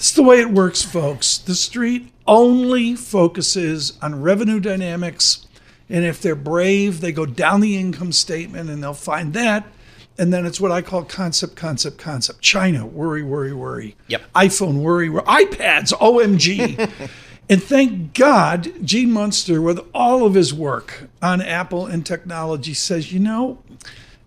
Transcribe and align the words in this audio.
It's 0.00 0.12
the 0.12 0.22
way 0.22 0.40
it 0.40 0.50
works, 0.50 0.80
folks. 0.80 1.36
The 1.36 1.54
street 1.54 2.10
only 2.26 2.94
focuses 2.94 3.98
on 4.00 4.22
revenue 4.22 4.58
dynamics. 4.58 5.46
And 5.90 6.06
if 6.06 6.22
they're 6.22 6.34
brave, 6.34 7.02
they 7.02 7.12
go 7.12 7.26
down 7.26 7.60
the 7.60 7.76
income 7.76 8.12
statement 8.12 8.70
and 8.70 8.82
they'll 8.82 8.94
find 8.94 9.34
that. 9.34 9.66
And 10.16 10.32
then 10.32 10.46
it's 10.46 10.58
what 10.58 10.72
I 10.72 10.80
call 10.80 11.04
concept, 11.04 11.54
concept, 11.54 11.98
concept. 11.98 12.40
China, 12.40 12.86
worry, 12.86 13.22
worry, 13.22 13.52
worry. 13.52 13.94
Yep. 14.08 14.22
iPhone, 14.32 14.80
worry, 14.80 15.10
worry. 15.10 15.22
iPads, 15.24 15.92
OMG. 15.92 17.10
and 17.50 17.62
thank 17.62 18.14
God, 18.14 18.72
Gene 18.82 19.12
Munster, 19.12 19.60
with 19.60 19.86
all 19.92 20.24
of 20.24 20.32
his 20.32 20.54
work 20.54 21.10
on 21.20 21.42
Apple 21.42 21.84
and 21.84 22.06
technology, 22.06 22.72
says, 22.72 23.12
you 23.12 23.18
know, 23.18 23.62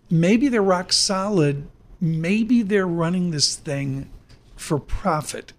maybe 0.07 0.49
they're 0.49 0.61
rock 0.61 0.93
solid. 0.93 1.67
Maybe 1.99 2.61
they're 2.61 2.85
running 2.85 3.31
this 3.31 3.55
thing 3.55 4.11
for 4.55 4.77
profit. 4.77 5.51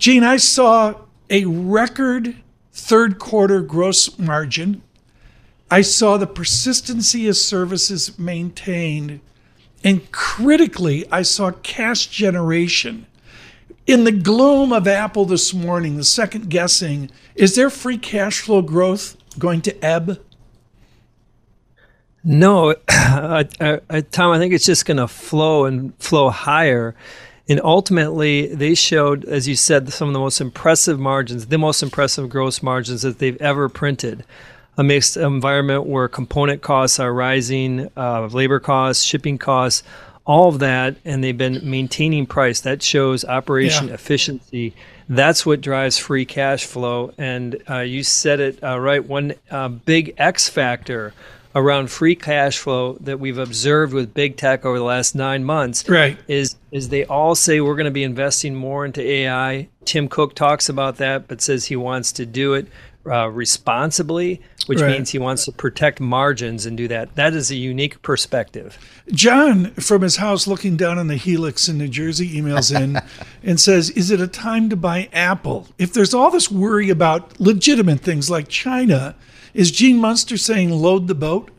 Gene, 0.00 0.24
I 0.24 0.38
saw 0.38 0.94
a 1.28 1.44
record 1.44 2.34
third 2.72 3.18
quarter 3.18 3.60
gross 3.60 4.18
margin. 4.18 4.80
I 5.70 5.82
saw 5.82 6.16
the 6.16 6.26
persistency 6.26 7.28
of 7.28 7.36
services 7.36 8.18
maintained. 8.18 9.20
And 9.84 10.10
critically, 10.10 11.04
I 11.12 11.20
saw 11.20 11.50
cash 11.50 12.06
generation. 12.06 13.04
In 13.86 14.04
the 14.04 14.12
gloom 14.12 14.72
of 14.72 14.88
Apple 14.88 15.26
this 15.26 15.52
morning, 15.52 15.98
the 15.98 16.04
second 16.04 16.48
guessing, 16.48 17.10
is 17.34 17.54
their 17.54 17.68
free 17.68 17.98
cash 17.98 18.40
flow 18.40 18.62
growth 18.62 19.18
going 19.38 19.60
to 19.60 19.84
ebb? 19.84 20.18
No, 22.24 22.74
I, 22.88 23.46
I, 23.90 24.00
Tom, 24.00 24.32
I 24.32 24.38
think 24.38 24.54
it's 24.54 24.64
just 24.64 24.86
going 24.86 24.96
to 24.96 25.08
flow 25.08 25.66
and 25.66 25.94
flow 26.02 26.30
higher. 26.30 26.94
And 27.48 27.60
ultimately, 27.64 28.54
they 28.54 28.74
showed, 28.74 29.24
as 29.24 29.48
you 29.48 29.56
said, 29.56 29.92
some 29.92 30.08
of 30.08 30.14
the 30.14 30.20
most 30.20 30.40
impressive 30.40 31.00
margins, 31.00 31.46
the 31.46 31.58
most 31.58 31.82
impressive 31.82 32.28
gross 32.28 32.62
margins 32.62 33.02
that 33.02 33.18
they've 33.18 33.40
ever 33.40 33.68
printed. 33.68 34.24
A 34.76 34.84
mixed 34.84 35.16
environment 35.16 35.86
where 35.86 36.08
component 36.08 36.62
costs 36.62 37.00
are 37.00 37.12
rising, 37.12 37.90
uh, 37.96 38.26
labor 38.26 38.60
costs, 38.60 39.02
shipping 39.02 39.36
costs, 39.36 39.82
all 40.24 40.48
of 40.48 40.60
that, 40.60 40.96
and 41.04 41.24
they've 41.24 41.36
been 41.36 41.58
maintaining 41.68 42.24
price. 42.24 42.60
That 42.60 42.82
shows 42.82 43.24
operation 43.24 43.88
yeah. 43.88 43.94
efficiency. 43.94 44.74
That's 45.08 45.44
what 45.44 45.60
drives 45.60 45.98
free 45.98 46.24
cash 46.24 46.64
flow. 46.64 47.12
And 47.18 47.60
uh, 47.68 47.80
you 47.80 48.04
said 48.04 48.38
it 48.38 48.62
uh, 48.62 48.78
right. 48.78 49.04
One 49.04 49.34
uh, 49.50 49.68
big 49.68 50.14
X 50.18 50.48
factor 50.48 51.12
around 51.54 51.90
free 51.90 52.14
cash 52.14 52.58
flow 52.58 52.96
that 53.00 53.18
we've 53.18 53.38
observed 53.38 53.92
with 53.92 54.14
big 54.14 54.36
tech 54.36 54.64
over 54.64 54.78
the 54.78 54.84
last 54.84 55.14
nine 55.14 55.44
months 55.44 55.88
right. 55.88 56.18
is 56.28 56.56
is 56.70 56.88
they 56.88 57.04
all 57.04 57.34
say 57.34 57.60
we're 57.60 57.74
going 57.74 57.84
to 57.84 57.90
be 57.90 58.04
investing 58.04 58.54
more 58.54 58.84
into 58.84 59.02
AI. 59.02 59.68
Tim 59.84 60.08
Cook 60.08 60.34
talks 60.34 60.68
about 60.68 60.98
that, 60.98 61.26
but 61.26 61.40
says 61.40 61.64
he 61.64 61.74
wants 61.74 62.12
to 62.12 62.26
do 62.26 62.54
it 62.54 62.68
uh, 63.06 63.28
responsibly, 63.28 64.40
which 64.66 64.80
right. 64.80 64.92
means 64.92 65.10
he 65.10 65.18
wants 65.18 65.44
to 65.46 65.52
protect 65.52 66.00
margins 66.00 66.66
and 66.66 66.76
do 66.76 66.86
that. 66.88 67.14
That 67.16 67.34
is 67.34 67.50
a 67.50 67.56
unique 67.56 68.00
perspective. 68.02 68.78
John, 69.10 69.72
from 69.72 70.02
his 70.02 70.16
house 70.16 70.46
looking 70.46 70.76
down 70.76 70.98
on 70.98 71.06
the 71.06 71.16
Helix 71.16 71.68
in 71.68 71.78
New 71.78 71.88
Jersey, 71.88 72.40
emails 72.40 72.74
in 72.74 73.00
and 73.42 73.58
says, 73.58 73.90
Is 73.90 74.10
it 74.10 74.20
a 74.20 74.28
time 74.28 74.68
to 74.68 74.76
buy 74.76 75.08
Apple? 75.12 75.68
If 75.78 75.92
there's 75.92 76.14
all 76.14 76.30
this 76.30 76.50
worry 76.50 76.90
about 76.90 77.40
legitimate 77.40 78.00
things 78.00 78.30
like 78.30 78.48
China, 78.48 79.16
is 79.54 79.70
Gene 79.70 79.98
Munster 79.98 80.36
saying 80.36 80.70
load 80.70 81.08
the 81.08 81.14
boat? 81.14 81.50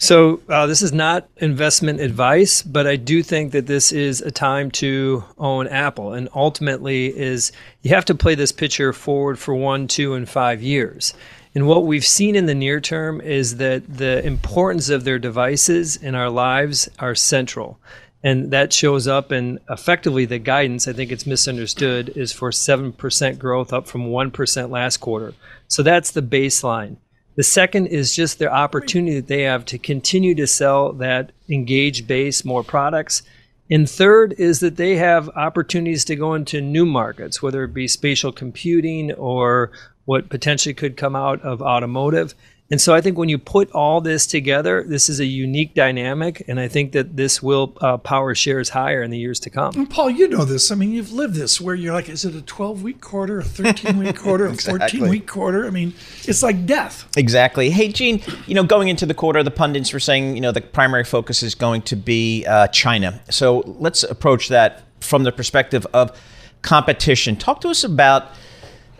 So 0.00 0.40
uh, 0.48 0.66
this 0.66 0.80
is 0.80 0.92
not 0.92 1.28
investment 1.38 2.00
advice, 2.00 2.62
but 2.62 2.86
I 2.86 2.94
do 2.94 3.20
think 3.20 3.50
that 3.50 3.66
this 3.66 3.90
is 3.90 4.20
a 4.20 4.30
time 4.30 4.70
to 4.72 5.24
own 5.38 5.66
Apple, 5.66 6.12
and 6.12 6.28
ultimately 6.36 7.06
is 7.06 7.50
you 7.82 7.90
have 7.94 8.04
to 8.04 8.14
play 8.14 8.36
this 8.36 8.52
picture 8.52 8.92
forward 8.92 9.40
for 9.40 9.56
one, 9.56 9.88
two, 9.88 10.14
and 10.14 10.28
five 10.28 10.62
years. 10.62 11.14
And 11.52 11.66
what 11.66 11.84
we've 11.84 12.06
seen 12.06 12.36
in 12.36 12.46
the 12.46 12.54
near 12.54 12.80
term 12.80 13.20
is 13.20 13.56
that 13.56 13.82
the 13.98 14.24
importance 14.24 14.88
of 14.88 15.02
their 15.02 15.18
devices 15.18 15.96
in 15.96 16.14
our 16.14 16.30
lives 16.30 16.88
are 17.00 17.16
central. 17.16 17.80
And 18.22 18.50
that 18.50 18.72
shows 18.72 19.06
up 19.06 19.30
in 19.30 19.60
effectively 19.70 20.24
the 20.24 20.38
guidance, 20.38 20.88
I 20.88 20.92
think 20.92 21.12
it's 21.12 21.26
misunderstood, 21.26 22.10
is 22.16 22.32
for 22.32 22.50
7% 22.50 23.38
growth 23.38 23.72
up 23.72 23.86
from 23.86 24.06
1% 24.06 24.70
last 24.70 24.96
quarter. 24.96 25.34
So 25.68 25.82
that's 25.82 26.10
the 26.10 26.22
baseline. 26.22 26.96
The 27.36 27.44
second 27.44 27.86
is 27.86 28.16
just 28.16 28.40
the 28.40 28.52
opportunity 28.52 29.20
that 29.20 29.28
they 29.28 29.42
have 29.42 29.64
to 29.66 29.78
continue 29.78 30.34
to 30.34 30.48
sell 30.48 30.92
that 30.94 31.30
engaged 31.48 32.08
base 32.08 32.44
more 32.44 32.64
products. 32.64 33.22
And 33.70 33.88
third 33.88 34.34
is 34.38 34.58
that 34.60 34.76
they 34.76 34.96
have 34.96 35.28
opportunities 35.36 36.04
to 36.06 36.16
go 36.16 36.34
into 36.34 36.60
new 36.60 36.84
markets, 36.84 37.40
whether 37.40 37.62
it 37.62 37.74
be 37.74 37.86
spatial 37.86 38.32
computing 38.32 39.12
or 39.12 39.70
what 40.06 40.30
potentially 40.30 40.74
could 40.74 40.96
come 40.96 41.14
out 41.14 41.40
of 41.42 41.62
automotive. 41.62 42.34
And 42.70 42.78
so 42.78 42.94
I 42.94 43.00
think 43.00 43.16
when 43.16 43.30
you 43.30 43.38
put 43.38 43.70
all 43.72 44.02
this 44.02 44.26
together, 44.26 44.84
this 44.86 45.08
is 45.08 45.20
a 45.20 45.24
unique 45.24 45.74
dynamic, 45.74 46.44
and 46.48 46.60
I 46.60 46.68
think 46.68 46.92
that 46.92 47.16
this 47.16 47.42
will 47.42 47.74
uh, 47.80 47.96
power 47.96 48.34
shares 48.34 48.68
higher 48.68 49.02
in 49.02 49.10
the 49.10 49.16
years 49.16 49.40
to 49.40 49.50
come. 49.50 49.72
And 49.74 49.88
Paul, 49.88 50.10
you 50.10 50.28
know 50.28 50.44
this. 50.44 50.70
I 50.70 50.74
mean, 50.74 50.92
you've 50.92 51.10
lived 51.10 51.34
this 51.34 51.62
where 51.62 51.74
you're 51.74 51.94
like, 51.94 52.10
is 52.10 52.26
it 52.26 52.34
a 52.34 52.42
12 52.42 52.82
week 52.82 53.00
quarter, 53.00 53.38
a 53.38 53.44
13 53.44 53.98
week 53.98 54.18
quarter, 54.18 54.46
a 54.46 54.54
14 54.56 55.08
week 55.08 55.26
quarter? 55.26 55.66
I 55.66 55.70
mean, 55.70 55.94
it's 56.24 56.42
like 56.42 56.66
death. 56.66 57.08
Exactly. 57.16 57.70
Hey, 57.70 57.90
Gene, 57.90 58.20
you 58.46 58.54
know, 58.54 58.64
going 58.64 58.88
into 58.88 59.06
the 59.06 59.14
quarter, 59.14 59.42
the 59.42 59.50
pundits 59.50 59.94
were 59.94 60.00
saying, 60.00 60.34
you 60.34 60.42
know, 60.42 60.52
the 60.52 60.60
primary 60.60 61.04
focus 61.04 61.42
is 61.42 61.54
going 61.54 61.80
to 61.82 61.96
be 61.96 62.44
uh, 62.44 62.66
China. 62.68 63.18
So 63.30 63.60
let's 63.78 64.02
approach 64.02 64.48
that 64.48 64.82
from 65.00 65.22
the 65.22 65.32
perspective 65.32 65.86
of 65.94 66.14
competition. 66.60 67.36
Talk 67.36 67.62
to 67.62 67.70
us 67.70 67.82
about 67.82 68.28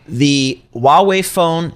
the 0.06 0.58
Huawei 0.74 1.22
phone 1.22 1.74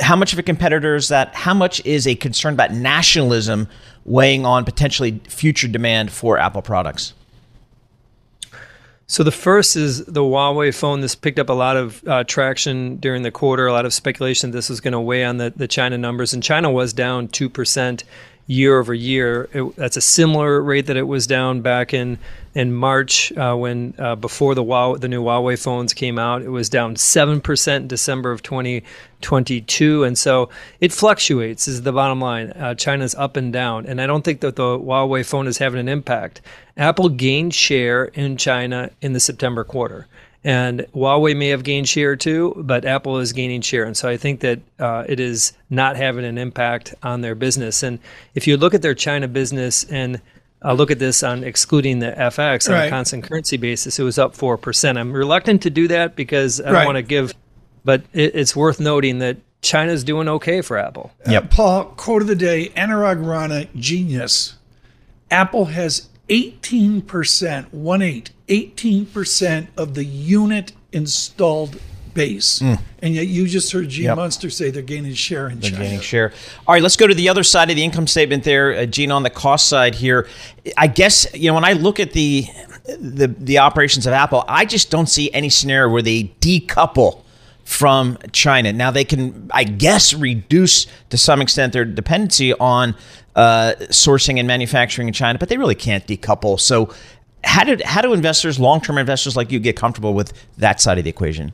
how 0.00 0.16
much 0.16 0.32
of 0.32 0.38
a 0.38 0.42
competitor 0.42 0.94
is 0.94 1.08
that? 1.08 1.34
How 1.34 1.54
much 1.54 1.84
is 1.84 2.06
a 2.06 2.14
concern 2.14 2.54
about 2.54 2.72
nationalism 2.72 3.68
weighing 4.04 4.46
on 4.46 4.64
potentially 4.64 5.20
future 5.28 5.68
demand 5.68 6.12
for 6.12 6.38
Apple 6.38 6.62
products? 6.62 7.14
So 9.08 9.22
the 9.22 9.30
first 9.30 9.76
is 9.76 10.04
the 10.04 10.22
Huawei 10.22 10.74
phone. 10.74 11.00
This 11.00 11.14
picked 11.14 11.38
up 11.38 11.48
a 11.48 11.52
lot 11.52 11.76
of 11.76 12.02
uh, 12.08 12.24
traction 12.24 12.96
during 12.96 13.22
the 13.22 13.30
quarter. 13.30 13.66
A 13.66 13.72
lot 13.72 13.86
of 13.86 13.94
speculation 13.94 14.50
this 14.50 14.68
was 14.68 14.80
going 14.80 14.92
to 14.92 15.00
weigh 15.00 15.24
on 15.24 15.36
the, 15.36 15.52
the 15.54 15.68
China 15.68 15.96
numbers, 15.96 16.34
and 16.34 16.42
China 16.42 16.70
was 16.72 16.92
down 16.92 17.28
two 17.28 17.48
percent 17.48 18.02
year 18.46 18.78
over 18.78 18.94
year. 18.94 19.48
It, 19.52 19.76
that's 19.76 19.96
a 19.96 20.00
similar 20.00 20.62
rate 20.62 20.86
that 20.86 20.96
it 20.96 21.06
was 21.06 21.26
down 21.26 21.60
back 21.60 21.92
in 21.92 22.18
in 22.54 22.72
March 22.72 23.32
uh, 23.32 23.54
when 23.54 23.92
uh, 23.98 24.14
before 24.14 24.54
the 24.54 24.64
Huawei, 24.64 24.98
the 24.98 25.08
new 25.08 25.22
Huawei 25.22 25.62
phones 25.62 25.92
came 25.92 26.18
out. 26.18 26.40
It 26.40 26.48
was 26.48 26.70
down 26.70 26.96
seven 26.96 27.40
percent 27.40 27.82
in 27.82 27.88
December 27.88 28.32
of 28.32 28.42
2022, 28.42 30.04
and 30.04 30.16
so 30.16 30.48
it 30.80 30.92
fluctuates. 30.92 31.68
Is 31.68 31.82
the 31.82 31.92
bottom 31.92 32.20
line. 32.20 32.50
Uh, 32.50 32.74
China's 32.74 33.14
up 33.14 33.36
and 33.36 33.52
down, 33.52 33.86
and 33.86 34.00
I 34.00 34.06
don't 34.06 34.24
think 34.24 34.40
that 34.40 34.56
the 34.56 34.78
Huawei 34.78 35.24
phone 35.26 35.46
is 35.46 35.58
having 35.58 35.80
an 35.80 35.88
impact. 35.88 36.40
Apple 36.76 37.08
gained 37.08 37.54
share 37.54 38.06
in 38.06 38.36
China 38.36 38.90
in 39.00 39.12
the 39.12 39.20
September 39.20 39.64
quarter. 39.64 40.06
And 40.46 40.86
Huawei 40.94 41.36
may 41.36 41.48
have 41.48 41.64
gained 41.64 41.88
share 41.88 42.14
too, 42.14 42.54
but 42.56 42.84
Apple 42.84 43.18
is 43.18 43.32
gaining 43.32 43.62
share. 43.62 43.82
And 43.82 43.96
so 43.96 44.08
I 44.08 44.16
think 44.16 44.38
that 44.40 44.60
uh, 44.78 45.02
it 45.08 45.18
is 45.18 45.52
not 45.70 45.96
having 45.96 46.24
an 46.24 46.38
impact 46.38 46.94
on 47.02 47.20
their 47.20 47.34
business. 47.34 47.82
And 47.82 47.98
if 48.36 48.46
you 48.46 48.56
look 48.56 48.72
at 48.72 48.80
their 48.80 48.94
China 48.94 49.26
business 49.26 49.82
and 49.90 50.20
uh, 50.64 50.72
look 50.72 50.92
at 50.92 51.00
this 51.00 51.24
on 51.24 51.42
excluding 51.42 51.98
the 51.98 52.12
FX 52.12 52.68
on 52.68 52.74
Right. 52.76 52.84
a 52.86 52.90
constant 52.90 53.24
currency 53.24 53.56
basis, 53.56 53.98
it 53.98 54.04
was 54.04 54.20
up 54.20 54.36
4%. 54.36 54.96
I'm 54.96 55.12
reluctant 55.12 55.62
to 55.62 55.70
do 55.70 55.88
that 55.88 56.14
because 56.14 56.60
I 56.60 56.70
don't 56.70 56.84
want 56.86 56.96
to 56.96 57.02
give, 57.02 57.34
but 57.84 58.04
it, 58.12 58.36
it's 58.36 58.54
worth 58.54 58.78
noting 58.78 59.18
that 59.18 59.38
China's 59.62 60.04
doing 60.04 60.28
okay 60.28 60.60
for 60.62 60.78
Apple. 60.78 61.10
Yep. 61.28 61.50
Paul, 61.50 61.84
quote 61.96 62.22
of 62.22 62.28
the 62.28 62.36
day 62.36 62.68
Anurag 62.76 63.26
Rana, 63.26 63.66
genius. 63.74 64.54
Apple 65.28 65.64
has 65.64 66.08
18%, 66.28 67.72
one 67.72 68.00
eight, 68.02 68.30
18% 68.48 69.68
of 69.76 69.94
the 69.94 70.04
unit 70.04 70.72
installed 70.92 71.78
base. 72.14 72.60
And 72.60 73.14
yet 73.14 73.26
you 73.26 73.46
just 73.46 73.70
heard 73.72 73.88
Gene. 73.90 74.06
Yep. 74.06 74.16
Munster 74.16 74.50
say 74.50 74.70
they're 74.70 74.82
gaining 74.82 75.14
share 75.14 75.48
in 75.48 75.60
They're 75.60 75.70
China. 75.70 75.84
gaining 75.84 76.00
share. 76.00 76.32
All 76.66 76.72
right, 76.74 76.82
let's 76.82 76.96
go 76.96 77.06
to 77.06 77.14
the 77.14 77.28
other 77.28 77.42
side 77.44 77.70
of 77.70 77.76
the 77.76 77.84
income 77.84 78.06
statement 78.06 78.42
there, 78.44 78.72
uh, 78.72 78.86
Gene. 78.86 79.10
On 79.10 79.22
the 79.22 79.30
cost 79.30 79.68
side 79.68 79.94
here, 79.94 80.26
I 80.76 80.86
guess 80.86 81.26
you 81.34 81.48
know 81.50 81.54
when 81.54 81.64
I 81.64 81.74
look 81.74 82.00
at 82.00 82.12
the 82.12 82.46
the 82.98 83.28
the 83.28 83.58
operations 83.58 84.06
of 84.06 84.12
Apple, 84.14 84.44
I 84.48 84.64
just 84.64 84.90
don't 84.90 85.08
see 85.08 85.30
any 85.32 85.50
scenario 85.50 85.92
where 85.92 86.02
they 86.02 86.32
decouple 86.40 87.22
from 87.64 88.16
China. 88.32 88.72
Now 88.72 88.92
they 88.92 89.04
can, 89.04 89.50
I 89.52 89.64
guess, 89.64 90.14
reduce 90.14 90.86
to 91.10 91.18
some 91.18 91.42
extent 91.42 91.72
their 91.72 91.84
dependency 91.84 92.54
on 92.54 92.94
uh, 93.34 93.74
sourcing 93.90 94.38
and 94.38 94.46
manufacturing 94.46 95.08
in 95.08 95.14
China, 95.14 95.38
but 95.38 95.48
they 95.48 95.58
really 95.58 95.74
can't 95.74 96.06
decouple. 96.06 96.58
So, 96.60 96.94
how 97.46 97.64
did 97.64 97.80
how 97.82 98.02
do 98.02 98.12
investors, 98.12 98.58
long 98.58 98.80
term 98.80 98.98
investors 98.98 99.36
like 99.36 99.50
you, 99.50 99.58
get 99.58 99.76
comfortable 99.76 100.14
with 100.14 100.32
that 100.58 100.80
side 100.80 100.98
of 100.98 101.04
the 101.04 101.10
equation? 101.10 101.52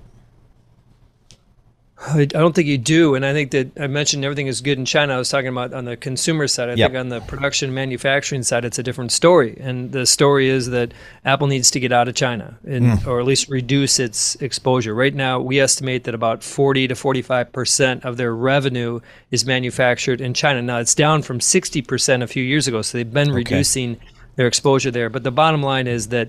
I 2.04 2.22
I 2.22 2.24
don't 2.24 2.54
think 2.54 2.66
you 2.66 2.78
do, 2.78 3.14
and 3.14 3.24
I 3.24 3.32
think 3.32 3.52
that 3.52 3.80
I 3.80 3.86
mentioned 3.86 4.24
everything 4.24 4.48
is 4.48 4.60
good 4.60 4.78
in 4.78 4.84
China. 4.84 5.14
I 5.14 5.18
was 5.18 5.28
talking 5.28 5.48
about 5.48 5.72
on 5.72 5.84
the 5.84 5.96
consumer 5.96 6.48
side. 6.48 6.70
I 6.70 6.74
Yep. 6.74 6.90
think 6.90 6.98
on 6.98 7.08
the 7.10 7.20
production 7.20 7.72
manufacturing 7.72 8.42
side, 8.42 8.64
it's 8.64 8.78
a 8.78 8.82
different 8.82 9.12
story. 9.12 9.56
And 9.60 9.92
the 9.92 10.04
story 10.06 10.48
is 10.48 10.70
that 10.70 10.92
Apple 11.24 11.46
needs 11.46 11.70
to 11.70 11.80
get 11.80 11.92
out 11.92 12.08
of 12.08 12.14
China, 12.14 12.58
and, 12.66 12.98
hmm. 12.98 13.08
or 13.08 13.20
at 13.20 13.26
least 13.26 13.48
reduce 13.48 14.00
its 14.00 14.34
exposure. 14.36 14.94
Right 14.94 15.14
now, 15.14 15.38
we 15.38 15.60
estimate 15.60 16.04
that 16.04 16.14
about 16.14 16.42
40 16.42 16.88
to 16.88 16.96
45 16.96 17.52
percent 17.52 18.04
of 18.04 18.16
their 18.16 18.34
revenue 18.34 18.98
is 19.30 19.46
manufactured 19.46 20.20
in 20.20 20.34
China. 20.34 20.60
Now, 20.62 20.78
it's 20.78 20.94
down 20.94 21.22
from 21.22 21.40
60 21.40 21.82
percent 21.82 22.22
a 22.22 22.26
few 22.26 22.42
years 22.42 22.66
ago, 22.66 22.82
so 22.82 22.98
they've 22.98 23.12
been 23.12 23.32
reducing 23.32 23.98
their 24.36 24.46
exposure 24.46 24.90
there. 24.90 25.10
But 25.10 25.22
the 25.22 25.30
bottom 25.30 25.62
line 25.62 25.86
is 25.86 26.08
that 26.08 26.28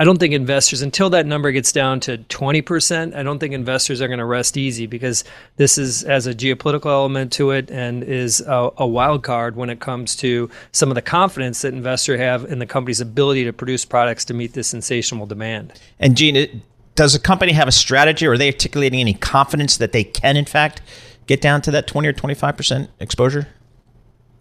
I 0.00 0.04
don't 0.04 0.18
think 0.18 0.32
investors, 0.32 0.80
until 0.80 1.10
that 1.10 1.26
number 1.26 1.50
gets 1.50 1.72
down 1.72 1.98
to 2.00 2.18
20%, 2.18 3.16
I 3.16 3.22
don't 3.24 3.40
think 3.40 3.52
investors 3.52 4.00
are 4.00 4.06
going 4.06 4.20
to 4.20 4.24
rest 4.24 4.56
easy 4.56 4.86
because 4.86 5.24
this 5.56 5.76
is 5.76 6.04
as 6.04 6.28
a 6.28 6.34
geopolitical 6.34 6.86
element 6.86 7.32
to 7.32 7.50
it 7.50 7.68
and 7.68 8.04
is 8.04 8.40
a, 8.42 8.70
a 8.76 8.86
wild 8.86 9.24
card 9.24 9.56
when 9.56 9.70
it 9.70 9.80
comes 9.80 10.14
to 10.16 10.48
some 10.70 10.88
of 10.88 10.94
the 10.94 11.02
confidence 11.02 11.62
that 11.62 11.74
investors 11.74 12.20
have 12.20 12.44
in 12.44 12.60
the 12.60 12.66
company's 12.66 13.00
ability 13.00 13.42
to 13.44 13.52
produce 13.52 13.84
products 13.84 14.24
to 14.26 14.34
meet 14.34 14.52
this 14.52 14.68
sensational 14.68 15.26
demand. 15.26 15.72
And 15.98 16.16
Gene, 16.16 16.62
does 16.94 17.16
a 17.16 17.20
company 17.20 17.50
have 17.52 17.66
a 17.66 17.72
strategy, 17.72 18.24
or 18.24 18.32
are 18.32 18.38
they 18.38 18.52
articulating 18.52 19.00
any 19.00 19.14
confidence 19.14 19.78
that 19.78 19.90
they 19.90 20.04
can, 20.04 20.36
in 20.36 20.44
fact, 20.44 20.80
get 21.26 21.40
down 21.40 21.60
to 21.62 21.72
that 21.72 21.86
twenty 21.88 22.06
or 22.08 22.12
twenty-five 22.12 22.56
percent 22.56 22.90
exposure? 23.00 23.48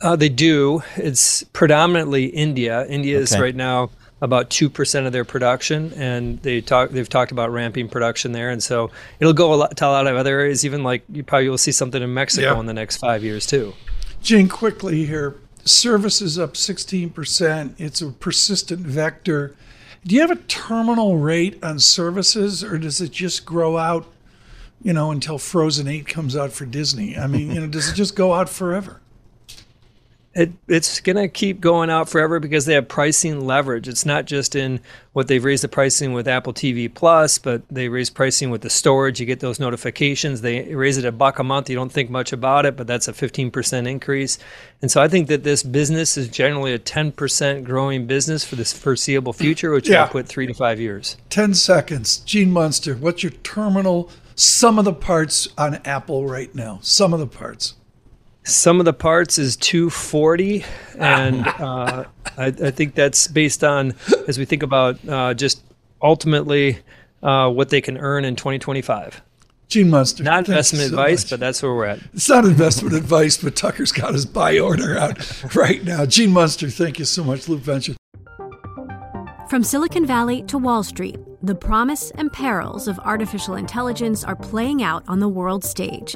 Uh, 0.02 0.16
they 0.16 0.30
do. 0.30 0.84
It's 0.96 1.44
predominantly 1.54 2.26
India. 2.26 2.86
India 2.88 3.18
is 3.20 3.38
right 3.40 3.56
now 3.56 3.90
about 4.22 4.50
two 4.50 4.70
percent 4.70 5.06
of 5.08 5.14
their 5.14 5.26
production, 5.26 5.94
and 5.94 6.40
they 6.42 6.62
talk. 6.62 6.90
They've 6.92 7.10
talked 7.10 7.32
about 7.32 7.52
ramping 7.52 7.90
production 7.90 8.32
there, 8.32 8.50
and 8.50 8.62
so 8.62 8.92
it'll 9.20 9.34
go 9.34 9.54
a 9.54 9.56
lot 9.56 9.78
to 9.78 9.86
a 9.86 9.90
lot 9.90 10.08
of 10.08 10.16
other 10.16 10.40
areas. 10.40 10.66
Even 10.66 10.84
like 10.84 11.04
you 11.12 11.24
probably 11.24 11.50
will 11.50 11.58
see 11.58 11.72
something 11.72 12.02
in 12.02 12.14
Mexico 12.14 12.54
Yeah. 12.54 12.60
in 12.60 12.66
the 12.68 12.74
next 12.74 12.98
five 12.98 13.24
years 13.24 13.46
too. 13.46 13.74
Gene, 14.22 14.48
quickly 14.50 15.06
here. 15.06 15.36
Services 15.66 16.40
up 16.40 16.54
16%. 16.54 17.74
It's 17.78 18.02
a 18.02 18.08
persistent 18.12 18.82
vector. 18.82 19.54
Do 20.06 20.16
you 20.16 20.22
have 20.22 20.32
a 20.32 20.36
terminal 20.38 21.18
rate 21.18 21.62
on 21.64 21.80
services, 21.80 22.64
or 22.64 22.78
does 22.78 23.02
it 23.02 23.12
just 23.12 23.46
grow 23.46 23.78
out, 23.78 24.06
you 24.82 24.94
know, 24.94 25.12
until 25.12 25.38
Frozen 25.38 25.88
8 25.88 26.08
comes 26.08 26.38
out 26.38 26.54
for 26.54 26.66
Disney? 26.66 27.18
I 27.18 27.28
mean, 27.28 27.52
you 27.52 27.60
know, 27.60 27.68
does 27.68 27.90
it 27.90 27.96
just 27.96 28.16
go 28.16 28.34
out 28.34 28.48
forever? 28.48 29.02
It, 30.38 30.52
it's 30.68 31.00
going 31.00 31.16
to 31.16 31.28
keep 31.28 31.60
going 31.60 31.90
out 31.90 32.10
forever 32.10 32.40
because 32.40 32.66
they 32.68 32.76
have 32.76 32.88
pricing 32.88 33.48
leverage. 33.48 33.88
It's 33.88 34.06
not 34.06 34.26
just 34.26 34.56
in 34.56 34.80
what 35.14 35.28
they've 35.28 35.44
raised 35.44 35.64
the 35.64 35.68
pricing 35.68 36.14
with 36.14 36.28
Apple 36.28 36.54
TV 36.54 36.94
Plus, 36.94 37.40
but 37.40 37.64
they 37.72 37.90
raise 37.90 38.12
pricing 38.12 38.52
with 38.52 38.62
the 38.62 38.70
storage. 38.70 39.20
You 39.20 39.26
get 39.26 39.40
those 39.40 39.60
notifications. 39.60 40.42
They 40.42 40.76
raise 40.76 40.98
it 41.00 41.06
a 41.06 41.12
buck 41.12 41.40
a 41.40 41.44
month. 41.44 41.72
You 41.72 41.76
don't 41.76 41.92
think 41.92 42.12
much 42.12 42.32
about 42.34 42.68
it, 42.68 42.78
but 42.78 42.86
that's 42.86 43.08
a 43.08 43.14
15% 43.14 43.88
increase. 43.88 44.38
And 44.82 44.92
so 44.92 45.02
I 45.02 45.08
think 45.08 45.28
that 45.30 45.44
this 45.44 45.64
business 45.64 46.18
is 46.18 46.28
generally 46.28 46.72
a 46.72 46.78
10% 46.80 47.64
growing 47.64 48.06
business 48.06 48.46
for 48.46 48.56
this 48.56 48.72
foreseeable 48.74 49.34
future, 49.34 49.72
which 49.72 49.90
Yeah. 49.90 50.04
will 50.04 50.10
put 50.10 50.28
three 50.28 50.46
to 50.46 50.54
five 50.54 50.80
years. 50.80 51.18
10 51.32 51.56
seconds. 51.56 52.18
Gene 52.20 52.52
Munster, 52.52 52.94
what's 52.94 53.24
your 53.24 53.32
terminal, 53.42 54.12
sum 54.36 54.78
of 54.78 54.86
the 54.86 54.94
parts 54.94 55.48
on 55.58 55.76
Apple 55.84 56.28
right 56.28 56.54
now? 56.54 56.78
Sum 56.84 57.12
of 57.12 57.20
the 57.20 57.26
parts. 57.26 57.74
Sum 58.48 58.80
of 58.80 58.86
the 58.86 58.94
parts 58.94 59.38
is 59.38 59.58
240, 59.58 60.64
and 60.98 61.46
uh, 61.46 62.06
I, 62.38 62.46
I 62.46 62.72
think 62.72 62.96
that's 62.96 63.28
based 63.28 63.64
on 63.64 63.94
as 64.28 64.38
we 64.38 64.46
think 64.46 64.64
about 64.64 64.98
uh, 65.08 65.34
just 65.34 65.62
ultimately 66.02 66.80
uh, 67.22 67.50
what 67.50 67.70
they 67.70 67.82
can 67.82 67.98
earn 67.98 68.24
in 68.24 68.36
2025. 68.36 69.22
Gene 69.68 69.90
Munster. 69.90 70.24
Not 70.24 70.48
investment 70.48 70.86
so 70.86 70.90
advice, 70.92 71.26
much. 71.26 71.30
but 71.32 71.40
that's 71.42 71.62
where 71.62 71.74
we're 71.74 71.86
at. 71.88 72.00
It's 72.14 72.30
not 72.30 72.46
investment 72.46 72.96
advice, 72.96 73.38
but 73.38 73.58
Tucker's 73.58 73.92
got 73.92 74.14
his 74.14 74.26
buy 74.26 74.58
order 74.60 74.98
out 74.98 75.44
right 75.56 75.84
now. 75.84 76.06
Gene 76.06 76.32
Munster, 76.32 76.70
thank 76.70 77.00
you 77.00 77.06
so 77.06 77.24
much, 77.26 77.50
Loup 77.50 77.60
Venture. 77.60 77.96
From 79.50 79.64
Silicon 79.64 80.06
Valley 80.06 80.44
to 80.44 80.58
Wall 80.58 80.84
Street, 80.84 81.18
the 81.44 81.56
promise 81.56 82.12
and 82.12 82.32
perils 82.32 82.88
of 82.88 82.98
artificial 83.00 83.56
intelligence 83.56 84.24
are 84.24 84.36
playing 84.38 84.84
out 84.84 85.04
on 85.08 85.20
the 85.20 85.28
world 85.28 85.66
stage. 85.66 86.16